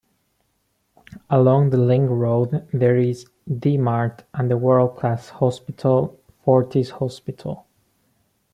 [1.29, 3.27] Along the link road, there is
[3.59, 7.67] D-Mart and the world-class hospital- Fortis Hospital.